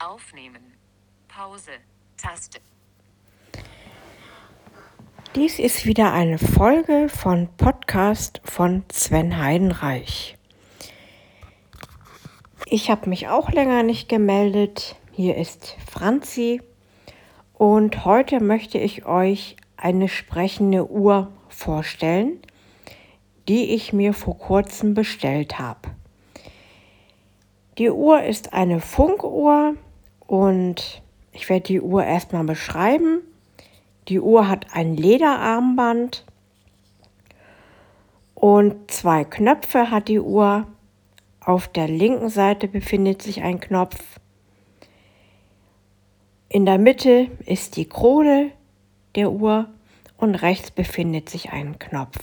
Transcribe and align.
Aufnehmen. 0.00 0.74
Pause. 1.26 1.72
Taste. 2.16 2.60
Dies 5.34 5.58
ist 5.58 5.86
wieder 5.86 6.12
eine 6.12 6.38
Folge 6.38 7.08
von 7.08 7.48
Podcast 7.56 8.40
von 8.44 8.84
Sven 8.92 9.42
Heidenreich. 9.42 10.36
Ich 12.66 12.90
habe 12.90 13.08
mich 13.08 13.26
auch 13.26 13.50
länger 13.50 13.82
nicht 13.82 14.08
gemeldet. 14.08 14.94
Hier 15.10 15.36
ist 15.36 15.76
Franzi 15.90 16.62
und 17.54 18.04
heute 18.04 18.40
möchte 18.40 18.78
ich 18.78 19.04
euch 19.04 19.56
eine 19.76 20.08
sprechende 20.08 20.88
Uhr 20.88 21.32
vorstellen, 21.48 22.40
die 23.48 23.74
ich 23.74 23.92
mir 23.92 24.12
vor 24.14 24.38
kurzem 24.38 24.94
bestellt 24.94 25.58
habe. 25.58 25.90
Die 27.78 27.90
Uhr 27.90 28.22
ist 28.22 28.52
eine 28.52 28.80
Funkuhr 28.80 29.74
und 30.28 31.02
ich 31.32 31.48
werde 31.48 31.64
die 31.64 31.80
Uhr 31.80 32.04
erstmal 32.04 32.44
beschreiben. 32.44 33.22
Die 34.06 34.20
Uhr 34.20 34.46
hat 34.46 34.66
ein 34.72 34.96
Lederarmband 34.96 36.24
und 38.34 38.90
zwei 38.90 39.24
Knöpfe 39.24 39.90
hat 39.90 40.06
die 40.06 40.20
Uhr. 40.20 40.68
Auf 41.40 41.66
der 41.66 41.88
linken 41.88 42.28
Seite 42.28 42.68
befindet 42.68 43.22
sich 43.22 43.42
ein 43.42 43.58
Knopf. 43.58 44.20
In 46.50 46.66
der 46.66 46.78
Mitte 46.78 47.30
ist 47.46 47.76
die 47.76 47.88
Krone 47.88 48.52
der 49.14 49.32
Uhr 49.32 49.68
und 50.18 50.34
rechts 50.34 50.70
befindet 50.70 51.30
sich 51.30 51.52
ein 51.52 51.78
Knopf. 51.78 52.18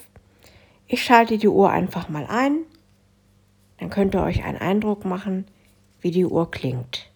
Ich 0.87 1.03
schalte 1.03 1.39
die 1.39 1.47
Uhr 1.47 1.71
einfach 1.71 2.07
mal 2.07 2.27
ein. 2.27 2.59
Dann 3.79 3.89
könnt 3.89 4.13
ihr 4.13 4.21
euch 4.21 4.43
einen 4.43 4.59
Eindruck 4.59 5.05
machen, 5.05 5.47
wie 6.01 6.11
die 6.11 6.25
Uhr 6.25 6.51
klingt. 6.51 7.09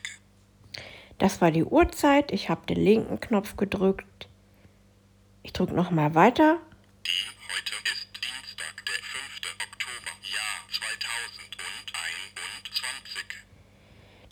Das 1.23 1.41
war 1.41 1.51
die 1.53 1.63
Uhrzeit. 1.63 2.33
Ich 2.33 2.51
habe 2.51 2.67
den 2.67 2.83
linken 2.83 3.21
Knopf 3.21 3.57
gedrückt. 3.57 4.27
Ich 5.45 5.53
drücke 5.53 5.73
nochmal 5.73 6.17
weiter. 6.17 6.57
Heute 6.57 7.75
ist 7.85 8.09
Dienstag, 8.17 8.85
der 8.85 8.95
5. 8.95 9.55
Oktober, 9.55 10.11
Jahr 10.25 10.67
2021. 10.73 13.23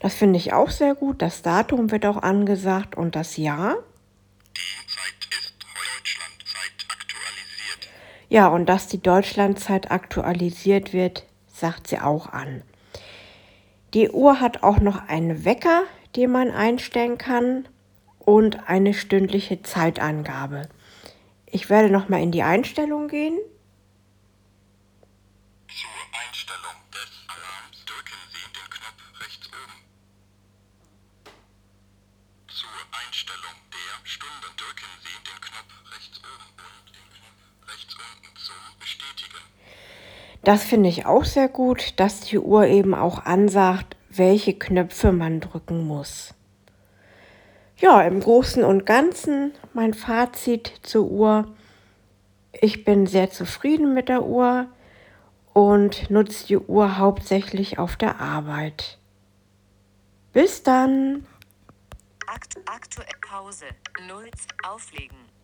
Das 0.00 0.16
finde 0.16 0.38
ich 0.38 0.52
auch 0.52 0.70
sehr 0.70 0.96
gut. 0.96 1.22
Das 1.22 1.42
Datum 1.42 1.92
wird 1.92 2.04
auch 2.06 2.16
angesagt 2.16 2.96
und 2.96 3.14
das 3.14 3.36
Jahr. 3.36 3.76
Die 4.56 4.86
Zeit 4.88 5.14
ist 5.30 5.54
Deutschlandzeit 5.62 6.72
aktualisiert. 6.88 7.88
Ja, 8.30 8.48
und 8.48 8.66
dass 8.66 8.88
die 8.88 9.00
Deutschlandzeit 9.00 9.92
aktualisiert 9.92 10.92
wird, 10.92 11.24
sagt 11.46 11.86
sie 11.86 12.00
auch 12.00 12.30
an. 12.30 12.64
Die 13.94 14.10
Uhr 14.10 14.40
hat 14.40 14.64
auch 14.64 14.80
noch 14.80 15.06
einen 15.06 15.44
Wecker, 15.44 15.84
den 16.16 16.30
man 16.30 16.50
einstellen 16.50 17.18
kann 17.18 17.68
und 18.18 18.68
eine 18.68 18.94
stündliche 18.94 19.62
Zeitangabe. 19.62 20.68
Ich 21.46 21.68
werde 21.70 21.90
noch 21.90 22.08
mal 22.08 22.22
in 22.22 22.32
die 22.32 22.42
Einstellung 22.42 23.08
gehen. 23.08 23.38
Zur 25.68 25.90
Einstellung 26.14 26.78
des 26.92 27.10
Alarms 27.26 27.84
drücken 27.86 28.20
Sie 28.30 28.46
den 28.54 28.70
Knopf 28.70 29.02
rechts 29.20 29.48
oben. 29.48 29.78
Zur 32.48 32.70
Einstellung 32.92 33.56
der 33.72 34.06
Stunde 34.06 34.46
drücken 34.56 34.90
Sie 35.02 35.16
den 35.26 35.40
Knopf 35.40 35.74
rechts 35.90 36.18
oben 36.18 36.50
und 36.54 36.86
den 36.94 37.08
Knopf 37.10 37.72
rechts 37.72 37.94
unten 37.94 38.36
zum 38.36 38.78
Bestätigen. 38.78 39.42
Das 40.44 40.62
finde 40.64 40.88
ich 40.88 41.06
auch 41.06 41.24
sehr 41.24 41.48
gut, 41.48 41.98
dass 41.98 42.20
die 42.20 42.38
Uhr 42.38 42.66
eben 42.66 42.94
auch 42.94 43.24
ansagt, 43.24 43.96
welche 44.10 44.58
Knöpfe 44.58 45.12
man 45.12 45.40
drücken 45.40 45.86
muss. 45.86 46.34
Ja, 47.76 48.02
im 48.02 48.20
Großen 48.20 48.62
und 48.62 48.84
Ganzen 48.84 49.52
mein 49.72 49.94
Fazit 49.94 50.80
zur 50.82 51.06
Uhr. 51.10 51.48
Ich 52.52 52.84
bin 52.84 53.06
sehr 53.06 53.30
zufrieden 53.30 53.94
mit 53.94 54.08
der 54.08 54.24
Uhr 54.24 54.66
und 55.54 56.10
nutze 56.10 56.46
die 56.46 56.58
Uhr 56.58 56.98
hauptsächlich 56.98 57.78
auf 57.78 57.96
der 57.96 58.20
Arbeit. 58.20 58.98
Bis 60.32 60.62
dann! 60.62 61.26
Akt 62.26 62.56
aktuell 62.66 63.08
Pause. 63.20 63.66
0 64.06 64.30
Auflegen. 64.68 65.30